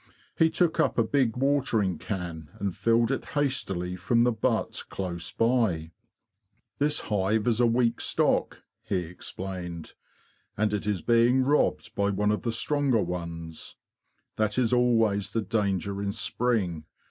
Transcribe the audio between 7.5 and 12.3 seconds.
a weak stock,"' he explained,'' and it is being robbed by